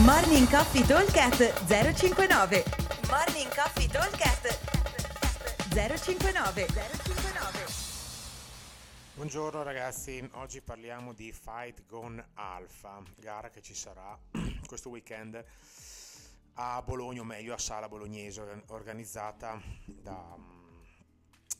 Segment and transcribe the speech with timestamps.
[0.00, 2.64] Morning Coffee Talkcast 059
[3.10, 4.58] Morning Coffee Talkcast
[5.68, 7.66] 059 059
[9.14, 14.18] Buongiorno ragazzi, oggi parliamo di Fight Gone Alpha, gara che ci sarà
[14.66, 15.44] questo weekend
[16.54, 20.34] a Bologna, o meglio a Sala Bolognese, organizzata da,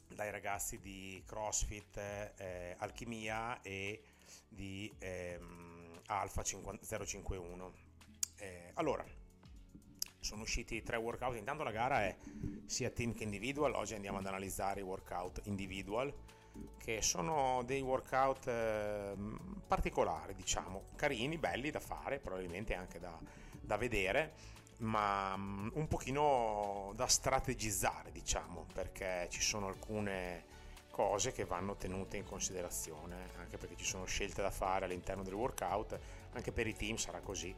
[0.09, 4.03] dai ragazzi di CrossFit eh, Alchimia e
[4.49, 5.39] di eh,
[6.07, 7.82] Alpha 051.
[8.43, 9.05] Eh, allora,
[10.19, 12.17] sono usciti tre workout, intanto la gara è
[12.67, 16.13] sia team che individual, oggi andiamo ad analizzare i workout individual
[16.77, 19.15] che sono dei workout eh,
[19.65, 23.17] particolari, diciamo, carini, belli da fare, probabilmente anche da,
[23.61, 24.35] da vedere,
[24.79, 30.45] ma um, un pochino da strategizzare, diciamo, perché ci sono alcune
[30.93, 35.33] cose che vanno tenute in considerazione, anche perché ci sono scelte da fare all'interno del
[35.33, 35.99] workout,
[36.35, 37.53] anche per i team sarà così,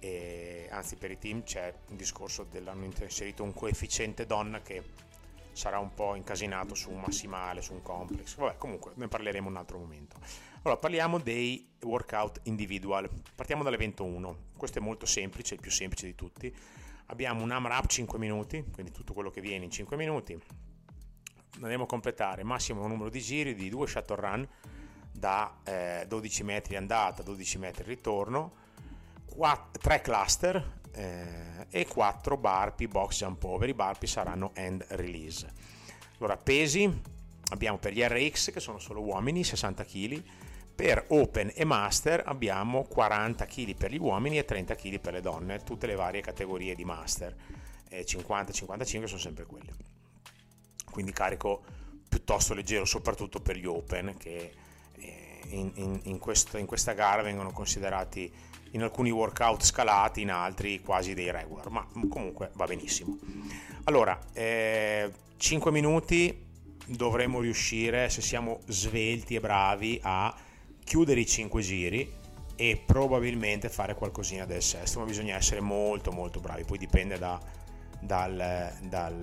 [0.00, 4.82] e, anzi per i team c'è un discorso dell'hanno inserito un coefficiente donna che
[5.52, 9.56] sarà un po' incasinato su un massimale, su un complex, vabbè comunque ne parleremo un
[9.56, 10.16] altro momento.
[10.62, 16.06] Allora parliamo dei workout individual, partiamo dall'evento 1, questo è molto semplice, il più semplice
[16.06, 16.54] di tutti,
[17.06, 20.40] abbiamo un AMRAP 5 minuti, quindi tutto quello che viene in 5 minuti,
[21.62, 24.48] andremo a completare massimo numero di giri di 2 shuttle run
[25.12, 28.54] da eh, 12 metri andata, 12 metri ritorno,
[29.80, 33.68] 3 cluster eh, e 4 barpi box jump over.
[33.68, 35.48] I barpi saranno end release.
[36.18, 37.00] Allora, pesi
[37.50, 40.22] abbiamo per gli RX che sono solo uomini 60 kg,
[40.74, 45.20] per Open e Master abbiamo 40 kg per gli uomini e 30 kg per le
[45.20, 47.36] donne, tutte le varie categorie di Master,
[47.88, 49.91] eh, 50-55 sono sempre quelle.
[50.92, 51.62] Quindi carico
[52.08, 54.52] piuttosto leggero, soprattutto per gli Open che
[54.96, 58.30] eh, in, in, in, questo, in questa gara vengono considerati
[58.72, 63.18] in alcuni workout scalati, in altri quasi dei regular, ma comunque va benissimo.
[63.84, 66.46] Allora, eh, 5 minuti
[66.86, 70.34] dovremmo riuscire, se siamo svelti e bravi, a
[70.84, 72.12] chiudere i 5 giri
[72.54, 77.40] e probabilmente fare qualcosina del sesto, ma bisogna essere molto molto bravi, poi dipende da,
[78.00, 79.18] dal, dal,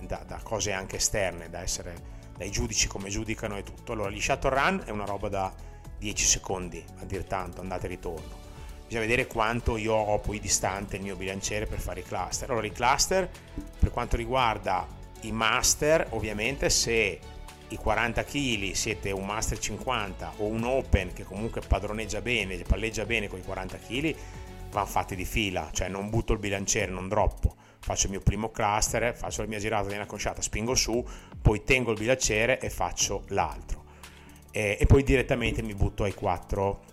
[0.00, 3.92] da, da cose anche esterne, da essere dai giudici come giudicano e tutto.
[3.92, 5.52] Allora, gli shuttle run è una roba da
[5.98, 8.44] 10 secondi, a dir tanto, andate e ritorno.
[8.86, 12.50] Bisogna vedere quanto io ho poi distante il mio bilanciere per fare i cluster.
[12.50, 13.28] Allora, i cluster,
[13.78, 14.86] per quanto riguarda
[15.22, 17.18] i master, ovviamente se
[17.68, 23.04] i 40 kg siete un master 50 o un open che comunque padroneggia bene, palleggia
[23.04, 24.14] bene con i 40 kg,
[24.70, 27.55] vanno fatti di fila, cioè non butto il bilanciere, non droppo.
[27.86, 31.06] Faccio il mio primo cluster, faccio la mia girata di una conciata, spingo su,
[31.40, 33.84] poi tengo il bilanciere e faccio l'altro
[34.56, 36.84] eh, e poi direttamente mi butto ai 4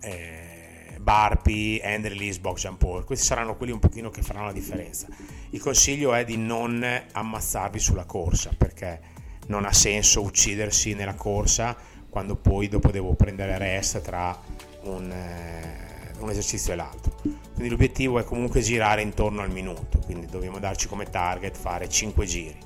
[0.00, 3.04] eh, Barpi, Hand Release, Box Jump Hold.
[3.04, 5.06] Questi saranno quelli un pochino che faranno la differenza.
[5.50, 9.00] Il consiglio è di non ammazzarvi sulla corsa perché
[9.46, 11.76] non ha senso uccidersi nella corsa
[12.08, 14.36] quando poi dopo devo prendere rest tra
[14.82, 15.89] un, eh,
[16.24, 17.12] un esercizio e l'altro.
[17.22, 22.24] Quindi l'obiettivo è comunque girare intorno al minuto, quindi dobbiamo darci come target fare 5
[22.24, 22.58] giri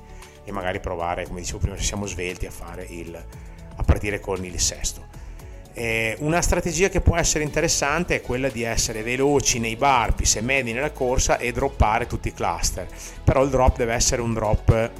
[0.43, 3.25] e magari provare, come dicevo prima, se siamo svelti a fare il
[3.75, 5.23] a partire con il sesto.
[5.73, 10.41] Eh, una strategia che può essere interessante è quella di essere veloci nei barpis e
[10.41, 12.87] medi nella corsa e droppare tutti i cluster,
[13.23, 14.91] però il drop deve essere un drop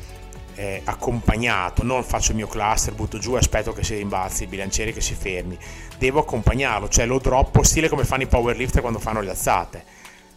[0.55, 4.49] eh, accompagnato, non faccio il mio cluster, butto giù e aspetto che si rimbalzi il
[4.49, 5.57] bilanciere che si fermi,
[5.97, 9.83] devo accompagnarlo, cioè lo droppo stile come fanno i powerlifter quando fanno le alzate,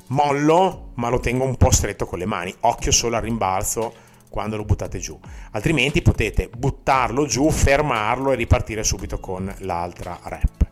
[0.08, 4.56] mollo ma lo tengo un po' stretto con le mani, occhio solo al rimbalzo quando
[4.56, 5.18] lo buttate giù.
[5.52, 10.66] Altrimenti potete buttarlo giù, fermarlo e ripartire subito con l'altra rep.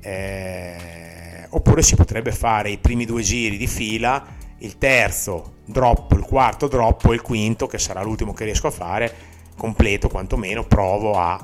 [0.00, 4.24] Eh, oppure si potrebbe fare i primi due giri di fila,
[4.58, 8.72] il terzo drop, il quarto drop e il quinto, che sarà l'ultimo che riesco a
[8.72, 9.14] fare,
[9.56, 11.42] completo quantomeno, provo a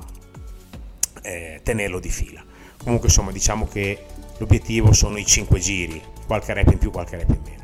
[1.23, 2.43] eh, tenerlo di fila.
[2.83, 4.05] Comunque insomma diciamo che
[4.39, 7.63] l'obiettivo sono i 5 giri, qualche rep in più, qualche rep in meno.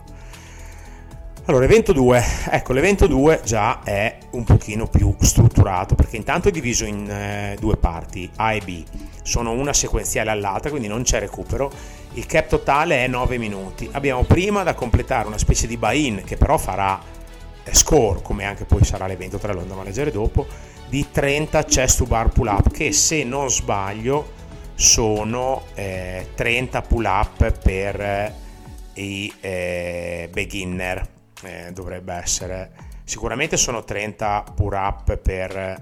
[1.46, 6.52] Allora, evento 2, ecco l'evento 2 già è un pochino più strutturato perché intanto è
[6.52, 8.84] diviso in eh, due parti, A e B,
[9.22, 11.72] sono una sequenziale all'altra quindi non c'è recupero,
[12.14, 16.36] il cap totale è 9 minuti, abbiamo prima da completare una specie di buy-in che
[16.36, 17.00] però farà
[17.70, 20.46] score come anche poi sarà l'evento 3, lo andiamo a leggere dopo,
[20.88, 24.38] di 30 chest to bar pull up che se non sbaglio
[24.74, 28.34] sono eh, 30 pull up per eh,
[28.94, 31.06] i eh, beginner.
[31.42, 32.70] Eh, dovrebbe essere
[33.04, 35.80] sicuramente sono 30 pur up per,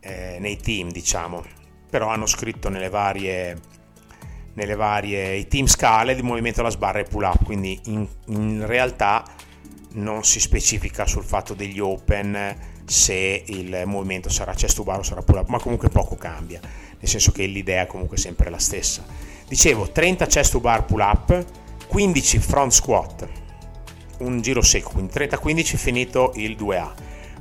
[0.00, 1.42] eh, nei team diciamo.
[1.88, 3.56] Però hanno scritto nelle varie
[4.54, 9.24] nelle varie team scale il movimento della sbarra e pull up, quindi in, in realtà
[9.92, 15.02] non si specifica sul fatto degli open se il movimento sarà chest to bar o
[15.02, 18.58] sarà pull up, ma comunque poco cambia, nel senso che l'idea è comunque sempre la
[18.58, 19.04] stessa.
[19.46, 21.44] Dicevo 30 chest to bar pull up,
[21.86, 23.28] 15 front squat,
[24.18, 26.92] un giro secco, quindi 30-15 finito il 2A.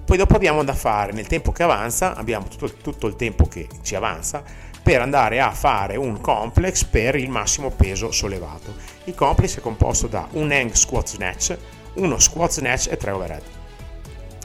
[0.06, 3.68] Poi dopo abbiamo da fare, nel tempo che avanza, abbiamo tutto, tutto il tempo che
[3.81, 4.44] ci avanza,
[4.83, 8.75] per andare a fare un complex per il massimo peso sollevato.
[9.06, 11.57] Il complex è composto da un hang squat snatch,
[11.94, 13.44] uno squat snatch e tre overhead.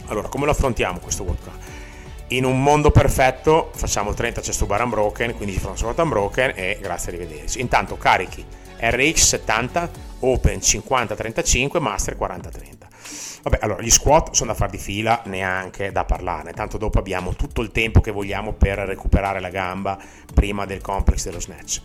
[0.06, 1.58] Allora, come lo affrontiamo questo workout?
[2.29, 7.12] In un mondo perfetto facciamo 30 chest bar unbroken, 15 front squat unbroken e grazie
[7.12, 7.61] arrivederci.
[7.61, 8.44] Intanto carichi
[8.79, 9.90] RX 70,
[10.20, 12.88] Open 50-35, Master 40-30.
[13.49, 17.35] Vabbè, allora gli squat sono da far di fila, neanche da parlarne, tanto dopo abbiamo
[17.35, 19.99] tutto il tempo che vogliamo per recuperare la gamba
[20.35, 21.81] prima del complex dello snatch.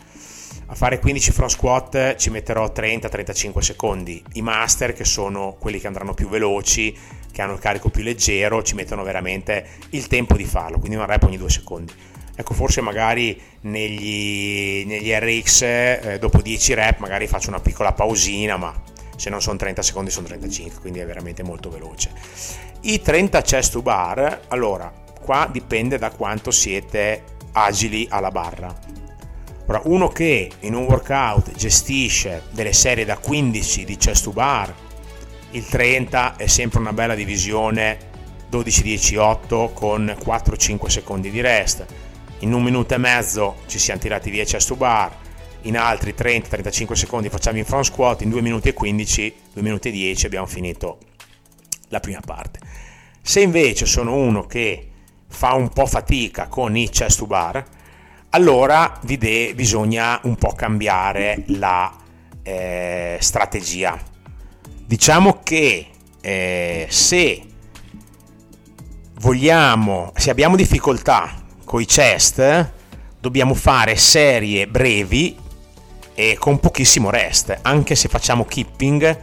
[0.65, 4.21] A fare 15 front squat ci metterò 30-35 secondi.
[4.33, 6.93] I master, che sono quelli che andranno più veloci,
[7.31, 11.05] che hanno il carico più leggero, ci mettono veramente il tempo di farlo, quindi un
[11.05, 11.93] rep ogni 2 secondi.
[12.35, 18.57] Ecco, forse magari negli, negli RX, eh, dopo 10 rep, magari faccio una piccola pausina,
[18.57, 22.11] ma se non sono 30 secondi sono 35, quindi è veramente molto veloce.
[22.81, 27.23] I 30 chest to bar, allora, qua dipende da quanto siete
[27.53, 28.75] agili alla barra.
[29.65, 34.73] Ora, uno che in un workout gestisce delle serie da 15 di chest to bar,
[35.51, 37.97] il 30 è sempre una bella divisione
[38.51, 41.85] 12-10-8 con 4-5 secondi di rest.
[42.39, 45.15] In un minuto e mezzo ci siamo tirati via chest to bar,
[45.63, 49.89] in altri 30-35 secondi facciamo in front squat, in 2 minuti e 15, 2 minuti
[49.89, 50.97] e 10 abbiamo finito
[51.89, 52.59] la prima parte.
[53.21, 54.89] Se invece sono uno che
[55.27, 57.63] fa un po' fatica con i chest to bar,
[58.29, 61.95] allora de- bisogna un po' cambiare la
[62.41, 63.99] eh, strategia.
[64.85, 65.87] Diciamo che
[66.19, 67.41] eh, se
[69.19, 72.71] vogliamo, se abbiamo difficoltà con i chest,
[73.19, 75.37] dobbiamo fare serie brevi
[76.15, 79.19] e con pochissimo rest, anche se facciamo keeping,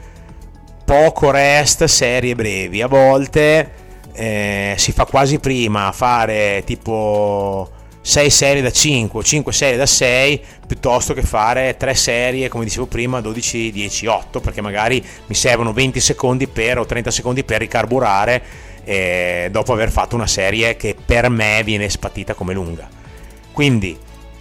[0.85, 2.83] poco rest, serie brevi.
[2.83, 3.73] A volte
[4.13, 7.71] eh, si fa quasi prima fare tipo
[8.03, 12.65] 6 serie da 5 o 5 serie da 6 piuttosto che fare 3 serie come
[12.65, 17.45] dicevo prima 12 10 8 perché magari mi servono 20 secondi per o 30 secondi
[17.45, 18.43] per ricarburare
[18.85, 22.89] eh, dopo aver fatto una serie che per me viene spatita come lunga
[23.53, 23.97] quindi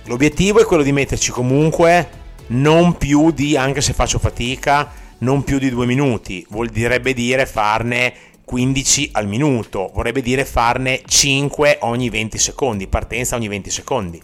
[0.05, 2.18] l'obiettivo è quello di metterci comunque
[2.49, 7.45] non più di, anche se faccio fatica, non più di due minuti, vuol direbbe dire
[7.45, 8.13] farne
[8.45, 14.21] 15 al minuto, vorrebbe dire farne 5 ogni 20 secondi, partenza ogni 20 secondi.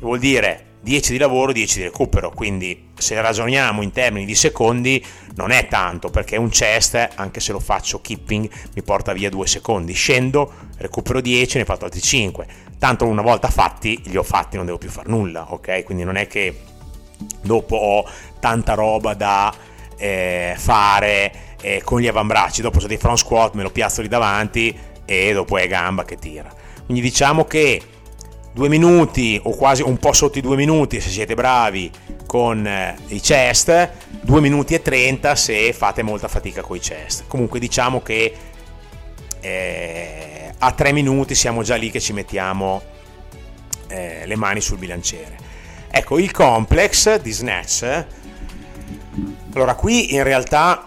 [0.00, 5.02] Vuol dire 10 di lavoro, 10 di recupero, quindi se ragioniamo in termini di secondi
[5.36, 9.46] non è tanto perché un chest, anche se lo faccio keeping, mi porta via 2
[9.46, 9.94] secondi.
[9.94, 12.46] Scendo, recupero 10, ne faccio altri 5.
[12.78, 15.82] Tanto una volta fatti, li ho fatti, non devo più fare nulla, ok?
[15.84, 16.54] Quindi non è che
[17.42, 18.08] dopo ho
[18.40, 19.54] tanta roba da
[19.96, 24.08] eh, fare eh, con gli avambracci, dopo ho dei front squat, me lo piazzo lì
[24.08, 26.52] davanti e dopo è gamba che tira.
[26.84, 27.82] Quindi diciamo che
[28.52, 31.90] due minuti o quasi un po' sotto i due minuti se siete bravi
[32.26, 37.24] con eh, i chest, due minuti e 30 se fate molta fatica con i chest.
[37.26, 38.34] Comunque diciamo che
[39.40, 42.82] eh, a tre minuti siamo già lì che ci mettiamo
[43.88, 45.45] eh, le mani sul bilanciere.
[45.96, 48.04] Ecco, il complex di Snatch.
[49.54, 50.84] Allora, qui in realtà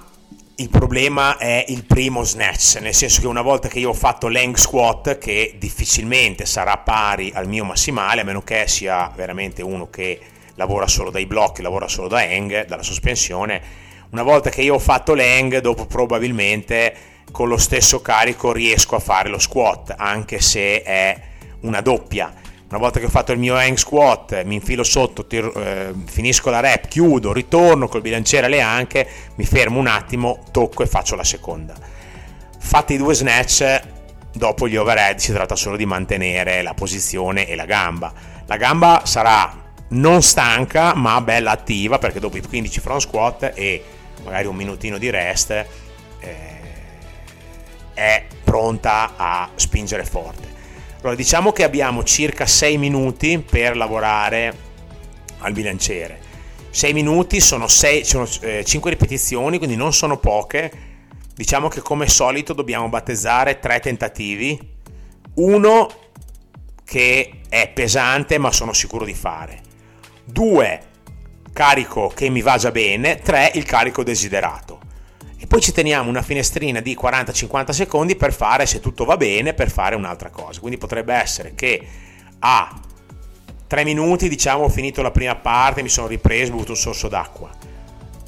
[0.57, 4.27] il problema è il primo snatch, nel senso che una volta che io ho fatto
[4.27, 9.89] l'hang squat, che difficilmente sarà pari al mio massimale, a meno che sia veramente uno
[9.89, 10.19] che
[10.53, 13.61] lavora solo dai blocchi, lavora solo da hang, dalla sospensione,
[14.11, 16.95] una volta che io ho fatto l'hang, dopo probabilmente
[17.31, 21.19] con lo stesso carico riesco a fare lo squat, anche se è
[21.61, 22.31] una doppia
[22.69, 26.51] una volta che ho fatto il mio hang squat, mi infilo sotto, tiro, eh, finisco
[26.51, 31.15] la rep, chiudo, ritorno col bilanciere alle anche, mi fermo un attimo, tocco e faccio
[31.15, 31.73] la seconda.
[32.59, 33.81] Fatti i due snatch,
[34.33, 38.13] dopo gli overhead si tratta solo di mantenere la posizione e la gamba.
[38.45, 43.83] La gamba sarà non stanca ma bella attiva perché dopo i 15 front squat e
[44.23, 45.67] magari un minutino di rest eh,
[47.95, 50.48] è pronta a spingere forte.
[51.01, 54.53] Allora, diciamo che abbiamo circa 6 minuti per lavorare
[55.39, 56.19] al bilanciere.
[56.71, 60.71] 6 minuti sono, 6, sono eh, 5 ripetizioni, quindi non sono poche.
[61.33, 64.59] Diciamo che come solito dobbiamo battezzare 3 tentativi.
[65.35, 65.89] Uno
[66.83, 69.61] che è pesante ma sono sicuro di fare.
[70.25, 70.81] Due
[71.53, 74.78] carico che mi va già bene, 3 il carico desiderato.
[75.41, 79.53] E poi ci teniamo una finestrina di 40-50 secondi per fare, se tutto va bene,
[79.53, 80.59] per fare un'altra cosa.
[80.59, 81.81] Quindi potrebbe essere che
[82.39, 82.77] a
[83.65, 87.07] 3 minuti, diciamo, ho finito la prima parte, mi sono ripreso, ho bevuto un sorso
[87.07, 87.49] d'acqua.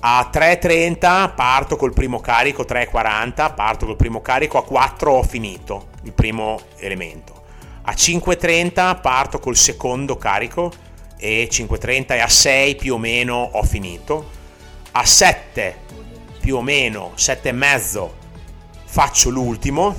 [0.04, 5.90] A 3.30 parto col primo carico, 3.40 parto col primo carico, a 4 ho finito
[6.04, 7.44] il primo elemento.
[7.84, 10.72] A 5.30 parto col secondo carico
[11.18, 14.30] e 5.30 e a 6 più o meno ho finito.
[14.94, 15.90] A 7
[16.42, 18.16] più o meno, 7 e mezzo
[18.84, 19.96] faccio l'ultimo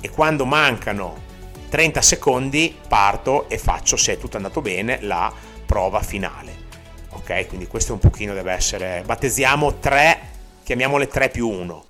[0.00, 1.24] e quando mancano
[1.70, 5.32] 30 secondi parto e faccio, se è tutto andato bene, la
[5.64, 6.64] prova finale.
[7.10, 9.02] Ok, quindi questo un pochino deve essere...
[9.06, 10.20] Battezziamo 3,
[10.64, 11.84] chiamiamole 3 più 1.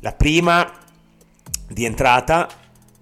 [0.00, 0.72] La prima
[1.68, 2.48] di entrata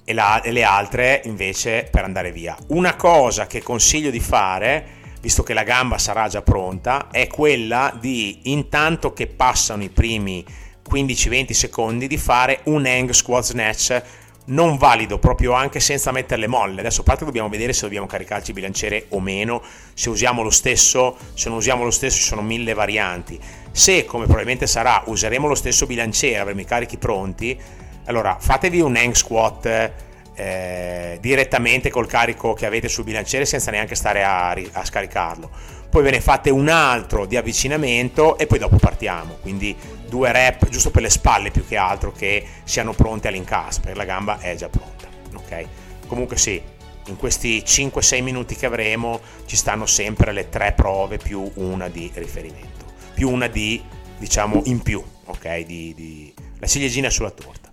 [0.05, 2.57] e, la, e le altre invece per andare via.
[2.69, 4.87] Una cosa che consiglio di fare,
[5.25, 10.45] visto che la gamba sarà già pronta, è quella di intanto che passano i primi
[10.87, 14.03] 15-20 secondi di fare un hang squat snatch
[14.47, 16.81] non valido proprio anche senza mettere le molle.
[16.81, 19.63] Adesso a parte dobbiamo vedere se dobbiamo caricarci il bilanciere o meno,
[19.95, 23.41] se usiamo lo stesso, se non usiamo lo stesso ci sono mille varianti.
[23.73, 27.59] Se come probabilmente sarà useremo lo stesso bilanciere, avremo i carichi pronti,
[28.05, 29.93] allora fatevi un hang squat
[30.35, 35.51] eh, direttamente col carico che avete sul bilanciere senza neanche stare a, a scaricarlo.
[35.91, 39.37] Poi ve ne fate un altro di avvicinamento e poi dopo partiamo.
[39.41, 39.77] Quindi
[40.15, 44.05] due rep giusto per le spalle più che altro che siano pronte all'incasso perché la
[44.05, 45.67] gamba è già pronta ok
[46.07, 46.63] comunque sì
[47.07, 52.13] in questi 5-6 minuti che avremo ci stanno sempre le tre prove più una di
[52.15, 53.83] riferimento più una di
[54.17, 57.71] diciamo in più ok di, di la ciliegina sulla torta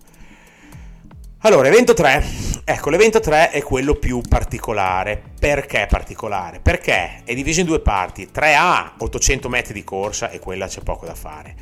[1.42, 5.20] allora evento 3 ecco l'evento 3 è quello più particolare.
[5.38, 6.60] Perché particolare?
[6.60, 8.28] Perché è diviso in due parti.
[8.32, 11.54] 3A 800 metri di corsa e quella c'è poco da fare.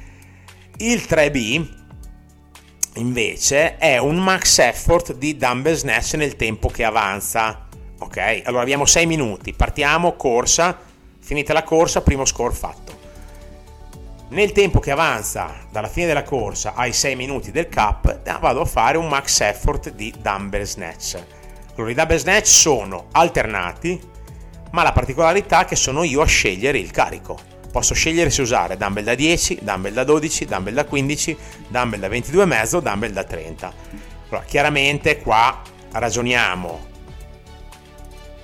[0.79, 1.79] Il 3B
[2.95, 7.67] invece è un max effort di dumbbell snatch nel tempo che avanza.
[7.99, 8.43] Ok?
[8.45, 10.79] Allora abbiamo 6 minuti, partiamo, corsa,
[11.19, 13.00] finita la corsa, primo score fatto.
[14.31, 18.65] Nel tempo che avanza dalla fine della corsa ai 6 minuti del cap, vado a
[18.65, 21.21] fare un max effort di dumbbell snatch.
[21.75, 24.01] Allora i dumbbell snatch sono alternati,
[24.71, 28.77] ma la particolarità è che sono io a scegliere il carico posso scegliere se usare
[28.77, 31.37] dumbbell da 10, dumbbell da 12, dumbbell da 15,
[31.69, 33.75] dumbbell da 22,5, dumbbell da 30.
[34.29, 36.89] Allora, chiaramente qua ragioniamo.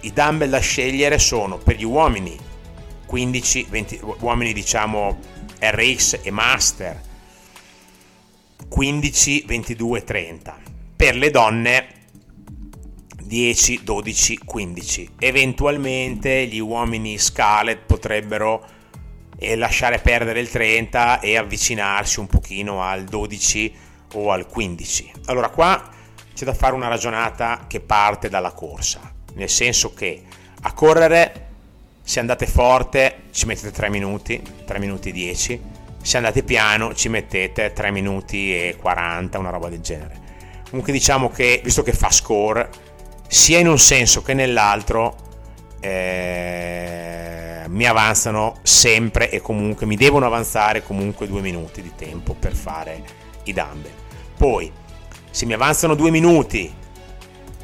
[0.00, 2.38] I dumbbell da scegliere sono per gli uomini
[3.06, 5.18] 15, 20, uomini diciamo
[5.58, 7.00] RX e Master
[8.68, 10.58] 15, 22, 30.
[10.96, 11.86] Per le donne
[13.22, 15.10] 10, 12, 15.
[15.18, 18.74] Eventualmente gli uomini Scalet potrebbero
[19.38, 23.74] e lasciare perdere il 30 e avvicinarsi un pochino al 12
[24.14, 25.12] o al 15.
[25.26, 25.90] Allora qua
[26.34, 30.22] c'è da fare una ragionata che parte dalla corsa, nel senso che
[30.62, 31.45] a correre
[32.06, 35.60] se andate forte ci mettete 3 minuti, 3 minuti 10,
[36.00, 40.20] se andate piano ci mettete 3 minuti e 40, una roba del genere.
[40.70, 42.70] Comunque diciamo che visto che fa score,
[43.26, 45.16] sia in un senso che nell'altro,
[45.80, 52.54] eh, mi avanzano sempre e comunque, mi devono avanzare comunque due minuti di tempo per
[52.54, 53.02] fare
[53.42, 53.90] i dumbbell.
[54.36, 54.70] Poi,
[55.28, 56.72] se mi avanzano due minuti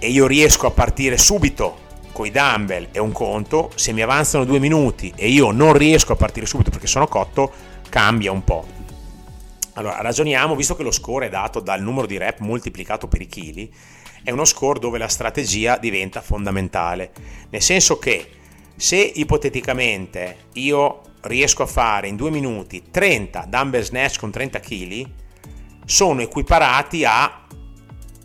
[0.01, 4.45] e io riesco a partire subito con i dumbbell è un conto, se mi avanzano
[4.45, 7.53] due minuti e io non riesco a partire subito perché sono cotto,
[7.89, 8.67] cambia un po'.
[9.75, 13.27] Allora, ragioniamo, visto che lo score è dato dal numero di rep moltiplicato per i
[13.27, 13.73] chili,
[14.23, 17.11] è uno score dove la strategia diventa fondamentale,
[17.51, 18.29] nel senso che
[18.77, 25.07] se ipoteticamente io riesco a fare in due minuti 30 dumbbell snatch con 30 kg,
[25.87, 27.47] sono equiparati a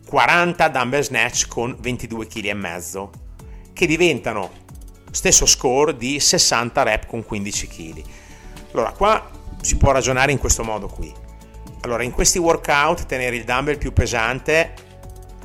[0.06, 3.12] 40 dumbbell snatch con 22 kg e mezzo,
[3.78, 4.50] che diventano
[5.12, 8.04] stesso score di 60 rep con 15 kg.
[8.72, 9.30] Allora, qua
[9.62, 11.14] si può ragionare in questo modo qui.
[11.82, 14.74] Allora, in questi workout tenere il dumbbell più pesante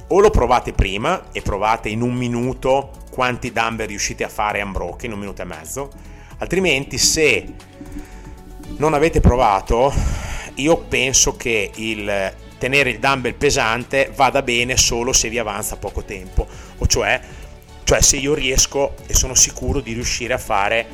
[0.09, 5.11] o lo provate prima e provate in un minuto quanti dumbbell riuscite a fare unbroken
[5.11, 5.91] in un minuto e mezzo.
[6.39, 7.55] Altrimenti, se
[8.79, 9.93] non avete provato,
[10.55, 16.03] io penso che il tenere il dumbbell pesante vada bene solo se vi avanza poco
[16.05, 16.47] tempo,
[16.79, 17.21] o cioè,
[17.93, 20.87] cioè se io riesco e sono sicuro di riuscire a fare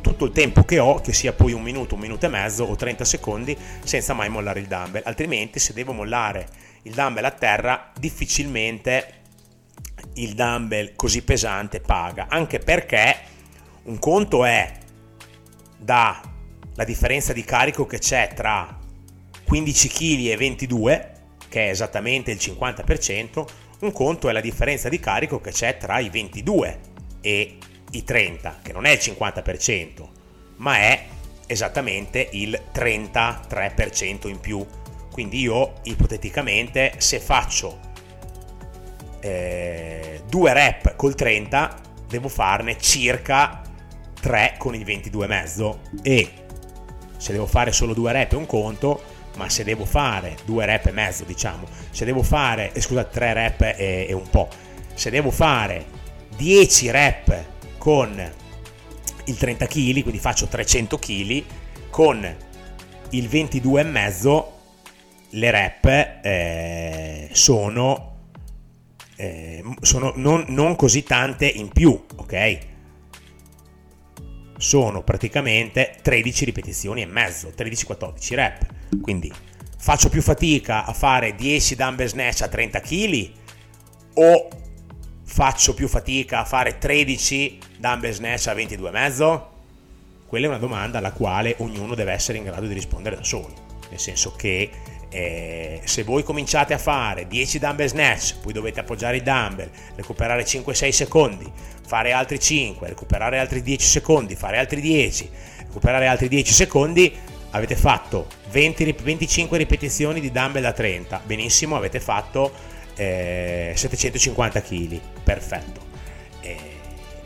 [0.00, 2.74] tutto il tempo che ho, che sia poi un minuto, un minuto e mezzo o
[2.74, 5.02] 30 secondi, senza mai mollare il dumbbell.
[5.04, 6.48] Altrimenti, se devo mollare
[6.84, 9.12] il dumbbell a terra, difficilmente
[10.14, 13.18] il dumbbell così pesante paga, anche perché
[13.82, 14.72] un conto è
[15.76, 16.22] da
[16.74, 18.78] la differenza di carico che c'è tra
[19.44, 21.12] 15 kg e 22,
[21.50, 23.44] che è esattamente il 50%,
[23.80, 26.80] un conto è la differenza di carico che c'è tra i 22
[27.20, 27.58] e
[27.90, 30.08] i 30, che non è il 50%,
[30.56, 31.04] ma è
[31.46, 34.64] esattamente il 33% in più.
[35.12, 37.80] Quindi io ipoteticamente se faccio
[39.20, 43.62] eh, due rep col 30 devo farne circa
[44.20, 46.30] 3 con il 22,5 e
[47.16, 49.02] se devo fare solo due rep è un conto
[49.36, 53.32] ma se devo fare due rep e mezzo diciamo se devo fare eh, scusa tre
[53.32, 54.48] rep e, e un po'
[54.94, 55.84] se devo fare
[56.36, 57.44] 10 rep
[57.78, 58.32] con
[59.24, 61.44] il 30 kg quindi faccio 300 kg
[61.90, 62.36] con
[63.10, 64.44] il 22,5
[65.30, 65.86] le rep
[66.22, 68.14] eh, sono
[69.16, 72.58] eh, sono non, non, così tante in più, ok?
[74.58, 78.66] Sono praticamente 13 ripetizioni e mezzo, 13-14 rep.
[79.00, 79.32] Quindi
[79.78, 83.30] faccio più fatica a fare 10 dumbbell snatch a 30 kg
[84.14, 84.48] o
[85.24, 89.42] faccio più fatica a fare 13 dumbbell snatch a 22,5?
[90.26, 93.64] Quella è una domanda alla quale ognuno deve essere in grado di rispondere da solo.
[93.90, 94.70] Nel senso che
[95.08, 100.44] eh, se voi cominciate a fare 10 dumbbell snatch, poi dovete appoggiare i dumbbell, recuperare
[100.44, 101.50] 5-6 secondi,
[101.86, 107.16] fare altri 5, recuperare altri 10 secondi, fare altri 10, recuperare altri 10 secondi,
[107.50, 111.22] avete fatto 20, 25 ripetizioni di dumbbell da 30.
[111.24, 112.52] Benissimo, avete fatto
[112.94, 115.00] eh, 750 kg.
[115.22, 115.80] Perfetto.
[116.40, 116.56] Eh,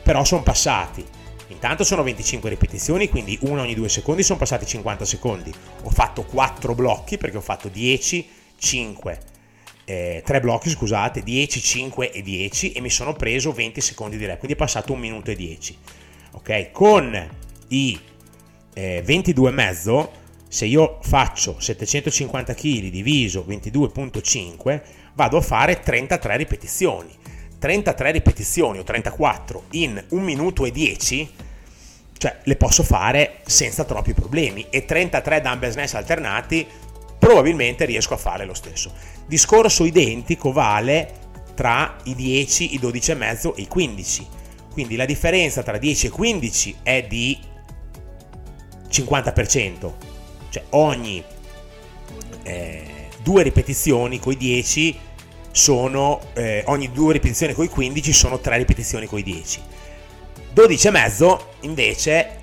[0.02, 1.04] però sono passati
[1.50, 5.52] Intanto sono 25 ripetizioni, quindi una ogni 2 secondi, sono passati 50 secondi.
[5.82, 9.20] Ho fatto 4 blocchi perché ho fatto 10, 5,
[9.84, 14.26] eh, 3 blocchi, scusate, 10, 5 e 10 e mi sono preso 20 secondi di
[14.26, 15.76] rep, quindi è passato 1 minuto e 10.
[16.32, 17.28] Ok, con
[17.68, 17.98] i
[18.80, 20.08] eh, 22,5
[20.48, 24.80] se io faccio 750 kg diviso 22.5
[25.14, 27.18] vado a fare 33 ripetizioni
[27.60, 31.30] 33 ripetizioni o 34 in 1 minuto e 10,
[32.16, 36.66] cioè le posso fare senza troppi problemi e 33 dumbbell snatch alternati
[37.18, 38.92] probabilmente riesco a fare lo stesso.
[39.26, 41.18] Discorso identico vale
[41.54, 44.26] tra i 10, i 12,5 e i 15.
[44.72, 47.38] Quindi la differenza tra 10 e 15 è di
[48.90, 49.92] 50%,
[50.50, 51.22] cioè ogni
[52.42, 54.98] eh, due ripetizioni con i 10
[55.52, 59.60] sono eh, ogni due ripetizioni con i 15 sono tre ripetizioni con i 10.
[60.52, 62.38] 12 e mezzo invece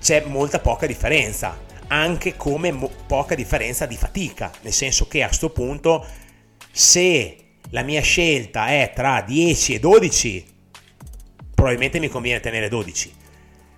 [0.00, 5.26] c'è molta poca differenza, anche come mo- poca differenza di fatica, nel senso che a
[5.26, 6.06] questo punto
[6.70, 7.36] se
[7.70, 10.46] la mia scelta è tra 10 e 12,
[11.54, 13.12] probabilmente mi conviene tenere 12.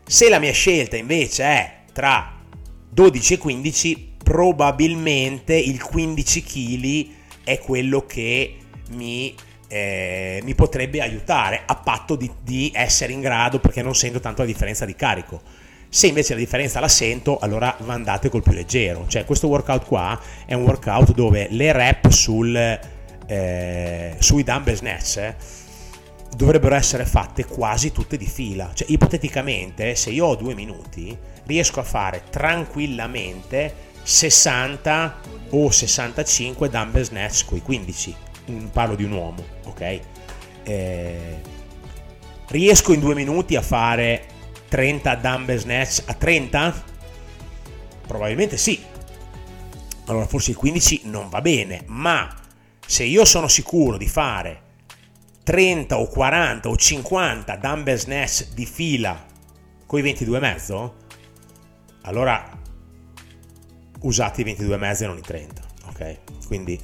[0.05, 2.31] Se la mia scelta invece è tra
[2.91, 7.07] 12 e 15, probabilmente il 15 kg
[7.43, 8.57] è quello che
[8.91, 9.35] mi,
[9.67, 14.43] eh, mi potrebbe aiutare a patto di, di essere in grado perché non sento tanto
[14.43, 15.41] la differenza di carico.
[15.89, 19.07] Se invece la differenza la sento, allora andate col più leggero.
[19.09, 22.55] Cioè, questo workout qua è un workout dove le rep sul,
[23.27, 25.35] eh, sui dumbbell snatch eh,
[26.35, 28.71] dovrebbero essere fatte quasi tutte di fila.
[28.73, 37.03] Cioè, ipoteticamente, se io ho due minuti, riesco a fare tranquillamente 60 o 65 dumbbell
[37.03, 40.01] snatch con i 15 un parlo di un uomo ok?
[40.62, 41.41] Eh,
[42.49, 44.27] riesco in due minuti a fare
[44.69, 46.85] 30 dumbbell snatch a 30
[48.07, 48.81] probabilmente sì.
[50.07, 52.33] Allora forse il 15 non va bene ma
[52.87, 54.62] se io sono sicuro di fare
[55.47, 59.25] 30 o 40 o 50 dumbbell snatch di fila
[59.87, 60.95] con i 22 e mezzo
[62.03, 62.51] allora
[64.01, 66.17] usate i 22 mezzi e non i 30, ok?
[66.49, 66.81] Quindi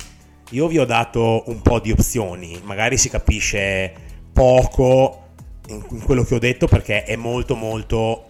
[0.50, 3.92] io vi ho dato un po' di opzioni, magari si capisce
[4.32, 5.30] poco
[5.66, 8.28] in, quello che ho detto perché è molto molto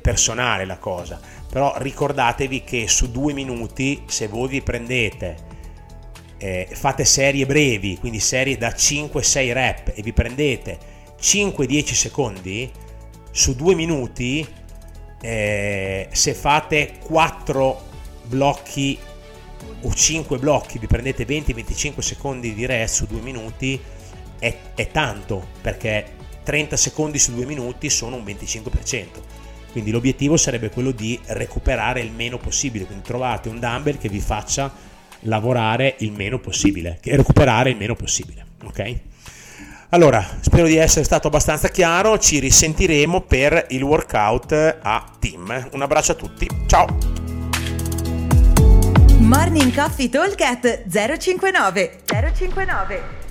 [0.00, 5.50] personale la cosa, però ricordatevi che su due minuti se voi vi prendete
[6.42, 10.76] eh, fate serie brevi, quindi serie da 5-6 rep e vi prendete
[11.20, 12.70] 5-10 secondi,
[13.30, 14.44] su due minuti
[15.20, 17.82] eh, se fate 4
[18.24, 18.98] blocchi
[19.82, 23.80] o 5 blocchi, vi prendete 20-25 secondi di rest su 2 minuti,
[24.40, 29.06] è, è, tanto perché 30 secondi su 2 minuti sono un 25%.
[29.70, 34.20] Quindi l'obiettivo sarebbe quello di recuperare il meno possibile, quindi trovate un dumbbell che vi
[34.20, 34.90] faccia
[35.22, 38.94] lavorare il meno possibile, che recuperare il meno possibile, ok?
[39.90, 45.68] Allora, spero di essere stato abbastanza chiaro, ci risentiremo per il workout a team.
[45.72, 46.86] Un abbraccio a tutti, ciao!
[49.18, 53.21] Morning Coffee Talk 059 059